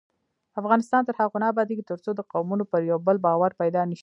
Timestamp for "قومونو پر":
2.31-2.79